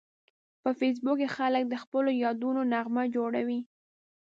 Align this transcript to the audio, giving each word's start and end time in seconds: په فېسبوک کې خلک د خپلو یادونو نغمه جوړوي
په 0.61 0.69
فېسبوک 0.79 1.17
کې 1.21 1.33
خلک 1.35 1.63
د 1.67 1.75
خپلو 1.83 2.09
یادونو 2.23 2.61
نغمه 2.73 3.03
جوړوي 3.15 3.59